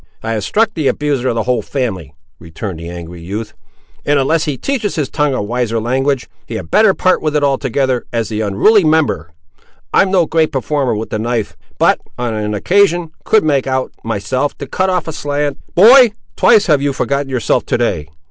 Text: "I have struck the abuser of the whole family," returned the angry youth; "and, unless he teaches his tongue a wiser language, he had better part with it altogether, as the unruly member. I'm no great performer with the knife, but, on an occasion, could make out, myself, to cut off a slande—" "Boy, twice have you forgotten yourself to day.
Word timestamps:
"I 0.23 0.31
have 0.31 0.43
struck 0.43 0.73
the 0.73 0.87
abuser 0.87 1.27
of 1.29 1.35
the 1.35 1.43
whole 1.43 1.61
family," 1.61 2.15
returned 2.39 2.79
the 2.79 2.89
angry 2.89 3.21
youth; 3.21 3.53
"and, 4.03 4.17
unless 4.17 4.45
he 4.45 4.57
teaches 4.57 4.95
his 4.95 5.09
tongue 5.11 5.35
a 5.35 5.43
wiser 5.43 5.79
language, 5.79 6.27
he 6.47 6.55
had 6.55 6.71
better 6.71 6.95
part 6.95 7.21
with 7.21 7.35
it 7.35 7.43
altogether, 7.43 8.07
as 8.11 8.27
the 8.29 8.41
unruly 8.41 8.83
member. 8.83 9.29
I'm 9.93 10.09
no 10.09 10.25
great 10.25 10.51
performer 10.51 10.95
with 10.95 11.11
the 11.11 11.19
knife, 11.19 11.55
but, 11.77 11.99
on 12.17 12.33
an 12.33 12.55
occasion, 12.55 13.11
could 13.25 13.43
make 13.43 13.67
out, 13.67 13.91
myself, 14.03 14.57
to 14.57 14.65
cut 14.65 14.89
off 14.89 15.07
a 15.07 15.13
slande—" 15.13 15.57
"Boy, 15.75 16.13
twice 16.35 16.65
have 16.65 16.81
you 16.81 16.93
forgotten 16.93 17.29
yourself 17.29 17.63
to 17.67 17.77
day. 17.77 18.07